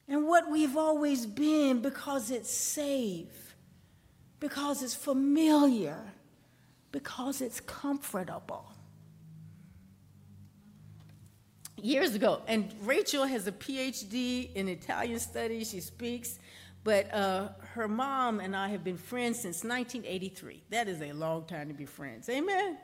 and 0.07 0.27
what 0.27 0.49
we've 0.49 0.77
always 0.77 1.25
been 1.25 1.81
because 1.81 2.31
it's 2.31 2.49
safe, 2.49 3.55
because 4.39 4.81
it's 4.81 4.95
familiar, 4.95 5.99
because 6.91 7.41
it's 7.41 7.59
comfortable? 7.59 8.74
Years 11.85 12.15
ago, 12.15 12.41
and 12.47 12.73
Rachel 12.83 13.25
has 13.25 13.47
a 13.47 13.51
PhD 13.51 14.53
in 14.55 14.67
Italian 14.67 15.19
studies. 15.19 15.69
She 15.69 15.79
speaks, 15.79 16.39
but 16.83 17.13
uh, 17.13 17.49
her 17.73 17.87
mom 17.87 18.39
and 18.39 18.55
I 18.55 18.69
have 18.69 18.83
been 18.83 18.97
friends 18.97 19.39
since 19.39 19.63
1983. 19.63 20.63
That 20.71 20.87
is 20.87 21.01
a 21.01 21.11
long 21.13 21.45
time 21.45 21.67
to 21.67 21.73
be 21.73 21.85
friends. 21.85 22.27
Amen. 22.27 22.77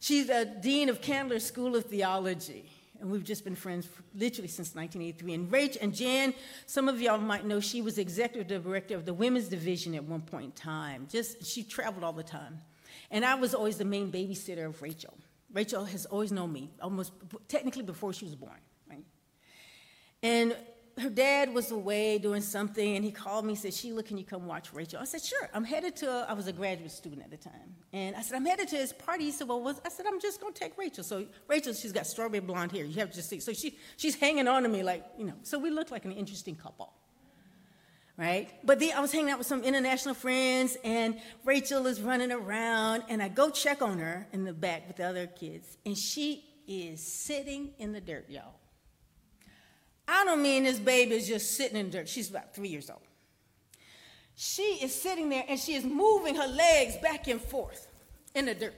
She's 0.00 0.28
a 0.28 0.44
dean 0.44 0.88
of 0.88 1.00
Candler 1.00 1.38
School 1.38 1.76
of 1.76 1.84
Theology, 1.84 2.68
and 3.00 3.10
we've 3.10 3.24
just 3.24 3.44
been 3.44 3.54
friends 3.54 3.88
literally 4.14 4.48
since 4.48 4.74
1983. 4.74 5.34
And 5.34 5.52
Rachel 5.52 5.82
and 5.82 5.94
Jan, 5.94 6.34
some 6.66 6.88
of 6.88 7.00
y'all 7.00 7.18
might 7.18 7.46
know, 7.46 7.60
she 7.60 7.80
was 7.80 7.98
executive 7.98 8.64
director 8.64 8.96
of 8.96 9.04
the 9.04 9.14
women's 9.14 9.48
division 9.48 9.94
at 9.94 10.02
one 10.02 10.22
point 10.22 10.44
in 10.46 10.52
time. 10.52 11.06
Just 11.08 11.46
she 11.46 11.62
traveled 11.62 12.02
all 12.02 12.12
the 12.12 12.24
time, 12.24 12.58
and 13.10 13.24
I 13.24 13.36
was 13.36 13.54
always 13.54 13.76
the 13.76 13.84
main 13.84 14.10
babysitter 14.10 14.66
of 14.66 14.82
Rachel. 14.82 15.14
Rachel 15.52 15.84
has 15.84 16.06
always 16.06 16.32
known 16.32 16.52
me, 16.52 16.70
almost 16.80 17.12
technically 17.48 17.82
before 17.82 18.12
she 18.12 18.24
was 18.24 18.34
born, 18.34 18.58
right? 18.88 19.04
And 20.22 20.56
her 20.98 21.08
dad 21.08 21.54
was 21.54 21.70
away 21.70 22.18
doing 22.18 22.42
something, 22.42 22.96
and 22.96 23.04
he 23.04 23.10
called 23.10 23.44
me 23.44 23.52
and 23.52 23.58
said, 23.58 23.72
Sheila, 23.72 24.02
can 24.02 24.18
you 24.18 24.24
come 24.24 24.46
watch 24.46 24.72
Rachel? 24.72 25.00
I 25.00 25.04
said, 25.04 25.22
Sure. 25.22 25.48
I'm 25.54 25.64
headed 25.64 25.96
to, 25.96 26.10
a, 26.10 26.26
I 26.28 26.34
was 26.34 26.46
a 26.46 26.52
graduate 26.52 26.90
student 26.90 27.22
at 27.22 27.30
the 27.30 27.36
time. 27.36 27.74
And 27.92 28.14
I 28.16 28.22
said, 28.22 28.36
I'm 28.36 28.44
headed 28.44 28.68
to 28.68 28.76
his 28.76 28.92
party. 28.92 29.24
He 29.24 29.32
said, 29.32 29.48
Well, 29.48 29.74
I 29.84 29.88
said, 29.88 30.06
I'm 30.06 30.20
just 30.20 30.40
going 30.40 30.52
to 30.52 30.60
take 30.60 30.76
Rachel. 30.76 31.02
So 31.02 31.26
Rachel, 31.48 31.72
she's 31.72 31.92
got 31.92 32.06
strawberry 32.06 32.40
blonde 32.40 32.72
hair. 32.72 32.84
You 32.84 33.00
have 33.00 33.12
to 33.12 33.22
see. 33.22 33.40
So 33.40 33.52
she, 33.52 33.78
she's 33.96 34.14
hanging 34.14 34.46
on 34.48 34.62
to 34.64 34.68
me 34.68 34.82
like, 34.82 35.04
you 35.18 35.24
know. 35.24 35.34
So 35.42 35.58
we 35.58 35.70
look 35.70 35.90
like 35.90 36.04
an 36.04 36.12
interesting 36.12 36.54
couple 36.54 36.92
right? 38.20 38.50
But 38.62 38.82
I 38.82 39.00
was 39.00 39.10
hanging 39.10 39.30
out 39.30 39.38
with 39.38 39.46
some 39.46 39.64
international 39.64 40.14
friends, 40.14 40.76
and 40.84 41.18
Rachel 41.44 41.86
is 41.86 42.02
running 42.02 42.30
around, 42.30 43.04
and 43.08 43.22
I 43.22 43.28
go 43.28 43.48
check 43.48 43.80
on 43.80 43.98
her 43.98 44.28
in 44.32 44.44
the 44.44 44.52
back 44.52 44.86
with 44.86 44.98
the 44.98 45.04
other 45.04 45.26
kids, 45.26 45.78
and 45.86 45.96
she 45.96 46.44
is 46.68 47.02
sitting 47.02 47.70
in 47.78 47.92
the 47.92 48.00
dirt, 48.00 48.26
y'all. 48.28 48.52
I 50.06 50.24
don't 50.26 50.42
mean 50.42 50.64
this 50.64 50.78
baby 50.78 51.14
is 51.14 51.26
just 51.26 51.56
sitting 51.56 51.78
in 51.78 51.86
the 51.86 51.98
dirt. 51.98 52.08
She's 52.08 52.28
about 52.28 52.54
three 52.54 52.68
years 52.68 52.90
old. 52.90 53.00
She 54.34 54.62
is 54.62 54.94
sitting 54.94 55.28
there 55.28 55.44
and 55.48 55.58
she 55.58 55.74
is 55.74 55.84
moving 55.84 56.34
her 56.34 56.48
legs 56.48 56.96
back 56.96 57.28
and 57.28 57.40
forth 57.40 57.86
in 58.34 58.46
the 58.46 58.54
dirt. 58.54 58.74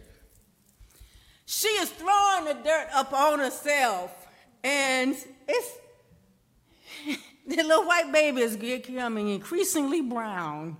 She 1.47 1.69
is 1.69 1.89
throwing 1.91 2.45
the 2.45 2.55
dirt 2.63 2.89
up 2.93 3.13
on 3.13 3.39
herself, 3.39 4.13
and 4.63 5.17
it's 5.49 5.73
the 7.47 7.57
little 7.57 7.85
white 7.85 8.13
baby 8.13 8.41
is 8.41 8.57
becoming 8.57 9.29
increasingly 9.29 10.01
brown. 10.01 10.77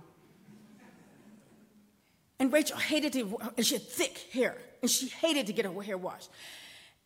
And 2.39 2.51
Rachel 2.51 2.77
hated 2.77 3.13
to, 3.13 3.37
and 3.57 3.65
she 3.65 3.75
had 3.75 3.87
thick 3.87 4.17
hair, 4.31 4.57
and 4.81 4.89
she 4.89 5.07
hated 5.07 5.47
to 5.47 5.53
get 5.53 5.65
her 5.65 5.81
hair 5.81 5.97
washed. 5.97 6.29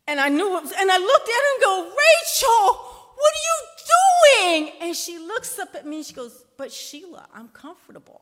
And 0.08 0.20
I 0.20 0.30
knew 0.30 0.58
it 0.58 0.64
was, 0.64 0.72
and 0.72 0.92
I 0.92 0.98
looked 0.98 1.28
at 1.28 1.34
her 1.34 1.54
and 1.54 1.64
go, 1.64 1.84
Rachel, 1.84 2.98
what 3.16 3.34
are 3.34 3.46
you 3.46 4.64
doing? 4.64 4.72
And 4.82 4.96
she 4.96 5.18
looks 5.18 5.60
up 5.60 5.76
at 5.76 5.86
me 5.86 5.98
and 5.98 6.06
she 6.06 6.14
goes, 6.14 6.46
But 6.56 6.72
Sheila, 6.72 7.28
I'm 7.34 7.50
comfortable. 7.50 8.22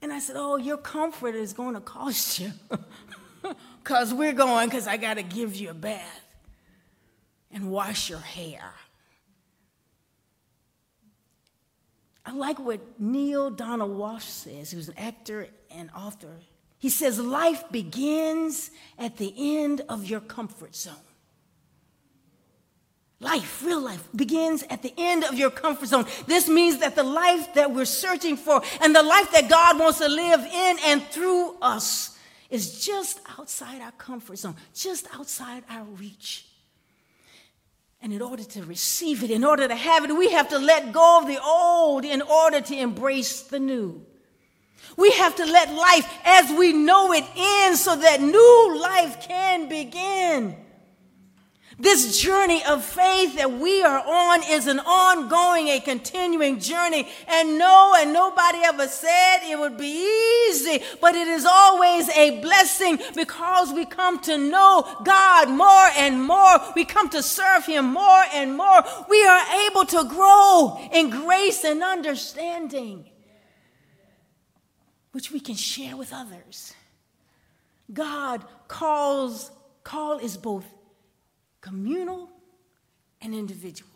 And 0.00 0.12
I 0.12 0.18
said, 0.18 0.36
Oh, 0.38 0.56
your 0.56 0.76
comfort 0.76 1.34
is 1.34 1.52
going 1.52 1.74
to 1.74 1.80
cost 1.80 2.38
you. 2.38 2.52
Because 3.82 4.14
we're 4.14 4.32
going, 4.32 4.70
because 4.70 4.86
I 4.86 4.96
got 4.96 5.18
to 5.18 5.22
give 5.22 5.54
you 5.54 5.68
a 5.68 5.74
bath 5.74 6.23
and 7.54 7.70
wash 7.70 8.10
your 8.10 8.18
hair. 8.18 8.74
I 12.26 12.32
like 12.32 12.58
what 12.58 12.80
Neale 12.98 13.50
Donald 13.50 13.96
Walsch 13.96 14.22
says, 14.22 14.72
who's 14.72 14.88
an 14.88 14.98
actor 14.98 15.46
and 15.70 15.88
author. 15.96 16.36
He 16.78 16.88
says, 16.88 17.18
Life 17.20 17.64
begins 17.70 18.70
at 18.98 19.18
the 19.18 19.32
end 19.36 19.82
of 19.88 20.04
your 20.04 20.20
comfort 20.20 20.74
zone. 20.74 20.94
Life, 23.20 23.62
real 23.64 23.80
life, 23.80 24.06
begins 24.14 24.64
at 24.68 24.82
the 24.82 24.92
end 24.98 25.24
of 25.24 25.34
your 25.34 25.50
comfort 25.50 25.88
zone. 25.88 26.06
This 26.26 26.48
means 26.48 26.78
that 26.78 26.96
the 26.96 27.04
life 27.04 27.54
that 27.54 27.72
we're 27.72 27.84
searching 27.84 28.36
for 28.36 28.60
and 28.80 28.94
the 28.94 29.02
life 29.02 29.30
that 29.32 29.48
God 29.48 29.78
wants 29.78 29.98
to 29.98 30.08
live 30.08 30.40
in 30.40 30.76
and 30.84 31.02
through 31.04 31.56
us 31.62 32.18
is 32.50 32.84
just 32.84 33.20
outside 33.38 33.80
our 33.80 33.92
comfort 33.92 34.38
zone, 34.38 34.56
just 34.74 35.06
outside 35.14 35.62
our 35.70 35.84
reach. 35.84 36.46
And 38.04 38.12
in 38.12 38.20
order 38.20 38.44
to 38.44 38.62
receive 38.64 39.24
it, 39.24 39.30
in 39.30 39.44
order 39.44 39.66
to 39.66 39.74
have 39.74 40.04
it, 40.04 40.12
we 40.12 40.30
have 40.32 40.50
to 40.50 40.58
let 40.58 40.92
go 40.92 41.20
of 41.22 41.26
the 41.26 41.42
old 41.42 42.04
in 42.04 42.20
order 42.20 42.60
to 42.60 42.76
embrace 42.76 43.40
the 43.40 43.58
new. 43.58 44.04
We 44.98 45.10
have 45.12 45.34
to 45.36 45.46
let 45.46 45.72
life 45.72 46.06
as 46.22 46.50
we 46.50 46.74
know 46.74 47.14
it 47.14 47.24
end 47.34 47.78
so 47.78 47.96
that 47.96 48.20
new 48.20 48.78
life 48.78 49.26
can 49.26 49.70
begin. 49.70 50.54
This 51.78 52.20
journey 52.20 52.62
of 52.64 52.84
faith 52.84 53.36
that 53.36 53.50
we 53.50 53.82
are 53.82 53.98
on 53.98 54.42
is 54.48 54.66
an 54.68 54.78
ongoing, 54.78 55.68
a 55.68 55.80
continuing 55.80 56.60
journey. 56.60 57.08
And 57.26 57.58
no, 57.58 57.94
and 57.96 58.12
nobody 58.12 58.58
ever 58.64 58.86
said 58.86 59.38
it 59.42 59.58
would 59.58 59.76
be 59.76 60.06
easy, 60.50 60.84
but 61.00 61.14
it 61.16 61.26
is 61.26 61.44
always 61.44 62.08
a 62.10 62.40
blessing 62.40 62.98
because 63.14 63.72
we 63.72 63.86
come 63.86 64.20
to 64.22 64.38
know 64.38 64.86
God 65.04 65.50
more 65.50 65.88
and 65.96 66.22
more. 66.22 66.60
We 66.76 66.84
come 66.84 67.08
to 67.10 67.22
serve 67.22 67.66
Him 67.66 67.92
more 67.92 68.24
and 68.32 68.56
more. 68.56 68.82
We 69.08 69.24
are 69.26 69.68
able 69.68 69.84
to 69.86 70.04
grow 70.08 70.78
in 70.92 71.10
grace 71.10 71.64
and 71.64 71.82
understanding, 71.82 73.10
which 75.10 75.32
we 75.32 75.40
can 75.40 75.56
share 75.56 75.96
with 75.96 76.12
others. 76.12 76.72
God 77.92 78.44
calls, 78.68 79.50
call 79.82 80.18
is 80.18 80.36
both 80.36 80.64
communal 81.64 82.28
and 83.22 83.34
individual. 83.34 83.90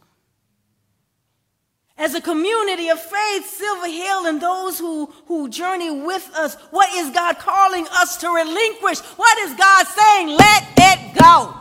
As 1.99 2.15
a 2.15 2.21
community 2.21 2.89
of 2.89 2.99
faith, 2.99 3.45
Silver 3.47 3.89
Hill, 3.89 4.27
and 4.27 4.41
those 4.41 4.79
who, 4.79 5.07
who 5.27 5.51
journey 5.51 5.91
with 5.91 6.31
us, 6.35 6.55
what 6.71 6.89
is 6.95 7.11
God 7.11 7.39
calling 7.39 7.87
us 7.89 8.17
to 8.19 8.29
relinquish? 8.29 9.01
What 9.01 9.39
is 9.41 9.53
God 9.55 9.87
saying? 9.87 10.29
Let 10.29 10.63
it 10.79 11.21
go. 11.21 11.55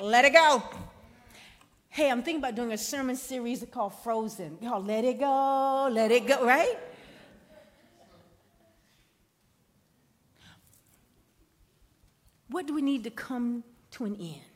Let 0.00 0.24
it 0.24 0.32
go. 0.32 0.62
Hey, 1.90 2.10
I'm 2.10 2.22
thinking 2.22 2.40
about 2.40 2.54
doing 2.54 2.72
a 2.72 2.78
sermon 2.78 3.16
series 3.16 3.62
called 3.70 3.94
Frozen. 4.02 4.58
Y'all, 4.62 4.82
let 4.82 5.04
it 5.04 5.18
go, 5.18 5.90
let 5.92 6.10
it 6.10 6.26
go, 6.26 6.42
right? 6.46 6.78
What 12.48 12.66
do 12.66 12.74
we 12.74 12.80
need 12.80 13.04
to 13.04 13.10
come 13.10 13.62
to 13.90 14.06
an 14.06 14.16
end? 14.16 14.51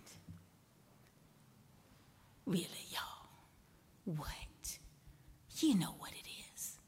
Really, 2.47 2.69
y'all? 2.91 3.29
What? 4.05 4.79
You 5.59 5.75
know 5.75 5.95
what 5.99 6.13
it 6.13 6.29
is. 6.55 6.79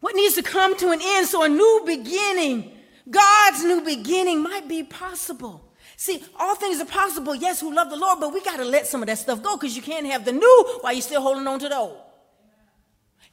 What 0.00 0.14
needs 0.14 0.34
to 0.36 0.42
come 0.42 0.76
to 0.78 0.90
an 0.90 1.00
end 1.02 1.26
so 1.26 1.42
a 1.42 1.48
new 1.48 1.82
beginning, 1.84 2.72
God's 3.10 3.64
new 3.64 3.82
beginning, 3.82 4.42
might 4.42 4.68
be 4.68 4.82
possible? 4.82 5.72
See, 5.96 6.22
all 6.38 6.54
things 6.54 6.80
are 6.80 6.84
possible, 6.86 7.34
yes, 7.34 7.60
who 7.60 7.74
love 7.74 7.90
the 7.90 7.96
Lord, 7.96 8.20
but 8.20 8.32
we 8.32 8.40
got 8.42 8.56
to 8.56 8.64
let 8.64 8.86
some 8.86 9.02
of 9.02 9.06
that 9.08 9.18
stuff 9.18 9.42
go 9.42 9.56
because 9.56 9.76
you 9.76 9.82
can't 9.82 10.06
have 10.06 10.24
the 10.24 10.32
new 10.32 10.78
while 10.80 10.92
you're 10.92 11.02
still 11.02 11.22
holding 11.22 11.46
on 11.46 11.58
to 11.60 11.68
the 11.68 11.76
old. 11.76 11.98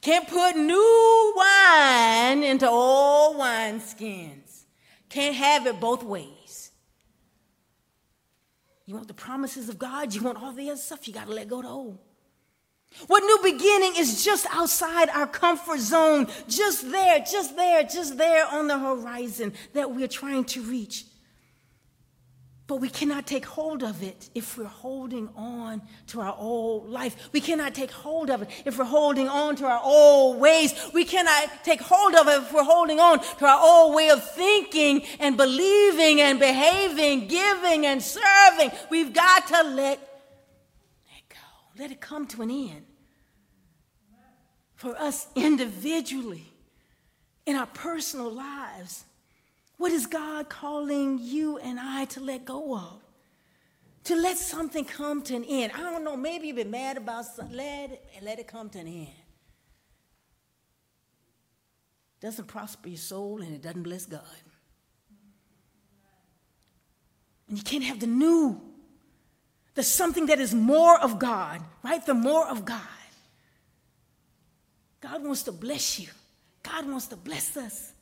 Can't 0.02 0.28
put 0.28 0.56
new 0.56 1.34
wine 1.36 2.44
into 2.44 2.68
old 2.68 3.38
wineskins. 3.38 4.64
Can't 5.10 5.36
have 5.36 5.68
it 5.68 5.80
both 5.80 6.04
ways. 6.04 6.69
You 8.90 8.96
want 8.96 9.08
the 9.08 9.14
promises 9.14 9.70
of 9.70 9.78
God, 9.78 10.16
you 10.16 10.24
want 10.24 10.42
all 10.42 10.52
the 10.52 10.72
other 10.72 10.80
stuff, 10.80 11.08
you 11.08 11.14
got 11.14 11.28
to 11.28 11.32
let 11.32 11.48
go 11.48 11.58
of 11.60 11.64
the 11.64 11.70
old. 11.70 12.00
What 13.06 13.20
new 13.20 13.38
beginning 13.44 13.94
is 13.98 14.26
just 14.26 14.48
outside 14.50 15.10
our 15.10 15.28
comfort 15.28 15.80
zone, 15.80 16.26
just 16.48 16.90
there, 16.90 17.20
just 17.20 17.56
there, 17.56 17.84
just 17.84 18.18
there 18.18 18.48
on 18.48 18.66
the 18.66 18.80
horizon 18.80 19.54
that 19.74 19.92
we're 19.92 20.08
trying 20.08 20.44
to 20.46 20.64
reach. 20.64 21.06
But 22.70 22.82
we 22.82 22.90
cannot 22.90 23.26
take 23.26 23.48
hold 23.48 23.82
of 23.82 24.04
it 24.04 24.30
if 24.36 24.56
we're 24.56 24.66
holding 24.66 25.28
on 25.36 25.82
to 26.10 26.22
our 26.22 26.36
old 26.38 26.88
life. 26.88 27.30
We 27.34 27.42
cannot 27.42 27.74
take 27.74 27.90
hold 27.90 28.30
of 28.30 28.44
it 28.44 28.50
if 28.64 28.78
we're 28.78 28.86
holding 28.86 29.28
on 29.28 29.56
to 29.56 29.66
our 29.66 29.82
old 29.84 30.40
ways. 30.40 30.76
We 30.94 31.04
cannot 31.04 31.64
take 31.64 31.82
hold 31.82 32.14
of 32.14 32.28
it 32.28 32.44
if 32.44 32.54
we're 32.54 32.64
holding 32.64 33.00
on 33.00 33.22
to 33.22 33.46
our 33.48 33.60
old 33.60 33.96
way 33.96 34.10
of 34.12 34.24
thinking 34.24 35.02
and 35.20 35.36
believing 35.36 36.22
and 36.22 36.40
behaving, 36.40 37.28
giving 37.28 37.88
and 37.88 38.04
serving. 38.04 38.70
We've 38.92 39.14
got 39.14 39.48
to 39.48 39.64
let 39.64 39.98
it 39.98 41.24
go. 41.28 41.80
Let 41.80 41.90
it 41.90 42.00
come 42.00 42.28
to 42.28 42.44
an 42.44 42.52
end. 42.52 42.86
For 44.76 44.96
us 44.96 45.26
individually, 45.36 46.54
in 47.48 47.56
our 47.56 47.66
personal 47.66 48.32
lives, 48.32 49.06
what 49.80 49.94
is 49.94 50.06
God 50.08 50.50
calling 50.50 51.20
you 51.22 51.58
and 51.58 51.80
I 51.80 52.04
to 52.06 52.20
let 52.20 52.44
go 52.44 52.76
of? 52.76 53.02
To 54.04 54.16
let 54.16 54.38
something 54.38 54.84
come 54.84 55.22
to 55.24 55.36
an 55.36 55.46
end. 55.46 55.72
I 55.74 55.80
don't 55.80 56.04
know, 56.04 56.18
maybe 56.18 56.48
you've 56.48 56.58
been 56.58 56.70
mad 56.70 56.98
about 56.98 57.26
something. 57.26 57.56
Let 57.56 57.92
it, 57.92 58.06
let 58.22 58.40
it 58.40 58.48
come 58.48 58.70
to 58.72 58.80
an 58.80 58.88
end. 58.88 59.08
Doesn't 62.20 62.48
prosper 62.48 62.90
your 62.90 62.98
soul 62.98 63.42
and 63.42 63.56
it 63.56 63.62
doesn't 63.62 63.84
bless 63.84 64.06
God. 64.06 64.22
And 67.48 67.58
you 67.58 67.64
can't 67.64 67.86
have 67.86 68.02
the 68.02 68.08
new. 68.08 68.60
the 69.76 69.84
something 69.84 70.26
that 70.26 70.40
is 70.40 70.54
more 70.54 71.00
of 71.00 71.20
God, 71.20 71.62
right? 71.84 72.06
The 72.06 72.14
more 72.14 72.46
of 72.50 72.66
God. 72.66 72.82
God 75.00 75.24
wants 75.24 75.44
to 75.44 75.54
bless 75.54 76.00
you. 76.02 76.10
God 76.64 76.86
wants 76.86 77.08
to 77.08 77.16
bless 77.16 77.56
us. 77.56 77.94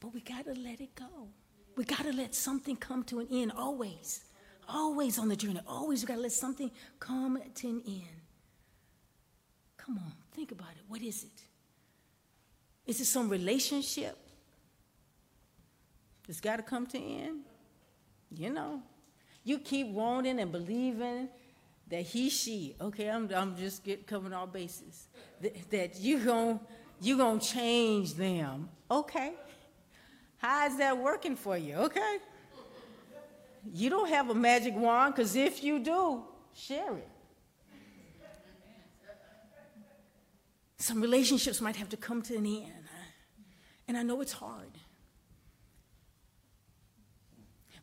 But 0.00 0.14
we 0.14 0.20
got 0.20 0.46
to 0.46 0.54
let 0.54 0.80
it 0.80 0.94
go. 0.94 1.28
We 1.76 1.84
got 1.84 2.04
to 2.04 2.12
let 2.12 2.34
something 2.34 2.76
come 2.76 3.04
to 3.04 3.20
an 3.20 3.28
end 3.30 3.52
always. 3.56 4.24
Always 4.68 5.18
on 5.18 5.28
the 5.28 5.36
journey. 5.36 5.60
Always 5.66 6.02
we 6.02 6.06
got 6.06 6.14
to 6.14 6.20
let 6.20 6.32
something 6.32 6.70
come 6.98 7.40
to 7.54 7.68
an 7.68 7.82
end. 7.86 8.20
Come 9.76 9.98
on, 9.98 10.12
think 10.32 10.52
about 10.52 10.70
it. 10.70 10.82
What 10.88 11.02
is 11.02 11.24
it? 11.24 11.42
Is 12.86 13.00
it 13.00 13.06
some 13.06 13.28
relationship 13.28 14.16
that's 16.26 16.40
got 16.40 16.56
to 16.56 16.62
come 16.62 16.86
to 16.88 16.98
an 16.98 17.04
end? 17.04 17.40
You 18.30 18.52
know, 18.52 18.82
you 19.44 19.58
keep 19.58 19.88
wanting 19.88 20.38
and 20.38 20.52
believing 20.52 21.28
that 21.88 22.02
he, 22.02 22.30
she, 22.30 22.76
okay, 22.80 23.10
I'm, 23.10 23.28
I'm 23.34 23.56
just 23.56 23.82
get, 23.84 24.06
covering 24.06 24.32
all 24.32 24.46
bases, 24.46 25.08
that, 25.40 25.70
that 25.70 25.98
you 25.98 26.20
going 26.20 26.60
you 27.00 27.16
gonna 27.16 27.40
change 27.40 28.14
them. 28.14 28.68
Okay. 28.90 29.32
How 30.40 30.66
is 30.66 30.78
that 30.78 30.96
working 30.96 31.36
for 31.36 31.56
you? 31.58 31.74
Okay. 31.74 32.16
You 33.74 33.90
don't 33.90 34.08
have 34.08 34.30
a 34.30 34.34
magic 34.34 34.74
wand, 34.74 35.14
because 35.14 35.36
if 35.36 35.62
you 35.62 35.78
do, 35.78 36.22
share 36.54 36.96
it. 36.96 37.08
Some 40.78 41.02
relationships 41.02 41.60
might 41.60 41.76
have 41.76 41.90
to 41.90 41.98
come 41.98 42.22
to 42.22 42.36
an 42.36 42.46
end. 42.46 42.72
And 43.86 43.98
I 43.98 44.02
know 44.02 44.22
it's 44.22 44.32
hard. 44.32 44.78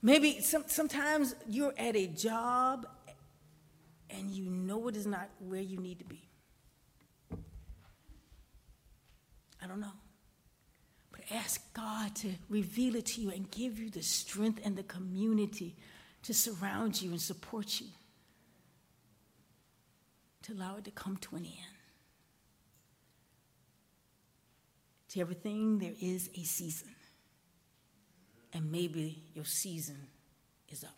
Maybe 0.01 0.41
some, 0.41 0.63
sometimes 0.65 1.35
you're 1.47 1.75
at 1.77 1.95
a 1.95 2.07
job 2.07 2.87
and 4.09 4.31
you 4.31 4.45
know 4.49 4.87
it 4.87 4.95
is 4.95 5.05
not 5.05 5.29
where 5.39 5.61
you 5.61 5.77
need 5.77 5.99
to 5.99 6.05
be. 6.05 6.27
I 9.61 9.67
don't 9.67 9.79
know 9.79 9.91
ask 11.31 11.73
God 11.73 12.15
to 12.15 12.31
reveal 12.49 12.95
it 12.95 13.07
to 13.07 13.21
you 13.21 13.31
and 13.31 13.49
give 13.51 13.79
you 13.79 13.89
the 13.89 14.01
strength 14.01 14.61
and 14.63 14.75
the 14.75 14.83
community 14.83 15.75
to 16.23 16.33
surround 16.33 17.01
you 17.01 17.11
and 17.11 17.21
support 17.21 17.79
you, 17.79 17.87
to 20.43 20.53
allow 20.53 20.77
it 20.77 20.85
to 20.85 20.91
come 20.91 21.17
to 21.17 21.35
an 21.35 21.45
end. 21.45 21.77
To 25.09 25.21
everything, 25.21 25.79
there 25.79 25.93
is 26.01 26.29
a 26.35 26.43
season. 26.43 26.89
And 28.53 28.71
maybe 28.71 29.23
your 29.33 29.45
season 29.45 30.07
is 30.69 30.83
up. 30.83 30.91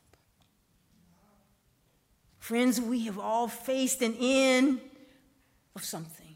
Friends, 2.40 2.82
we 2.82 3.06
have 3.06 3.20
all 3.20 3.48
faced 3.48 4.02
an 4.02 4.16
end 4.20 4.82
of 5.76 5.84
something. 5.84 6.29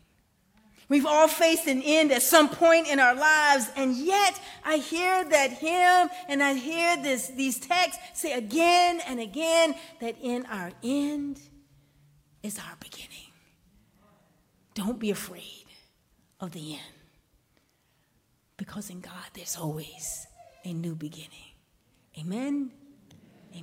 We've 0.94 1.08
all 1.08 1.28
faced 1.28 1.66
an 1.66 1.82
end 1.84 2.12
at 2.12 2.22
some 2.22 2.48
point 2.48 2.88
in 2.88 3.00
our 3.00 3.16
lives, 3.16 3.68
and 3.76 3.96
yet 3.96 4.40
I 4.64 4.78
hear 4.78 5.28
that 5.28 5.54
hymn 5.54 6.08
and 6.30 6.44
I 6.44 6.54
hear 6.54 7.02
this, 7.02 7.30
these 7.30 7.60
texts 7.60 8.00
say 8.14 8.34
again 8.34 9.02
and 9.08 9.20
again 9.20 9.74
that 10.02 10.18
in 10.22 10.46
our 10.46 10.72
end 10.84 11.40
is 12.44 12.60
our 12.60 12.76
beginning. 12.80 13.32
Don't 14.76 15.00
be 15.00 15.10
afraid 15.10 15.66
of 16.40 16.52
the 16.52 16.74
end, 16.74 16.94
because 18.56 18.92
in 18.92 19.00
God 19.00 19.32
there's 19.34 19.58
always 19.58 20.28
a 20.64 20.74
new 20.74 20.94
beginning. 20.94 21.56
Amen. 22.20 22.70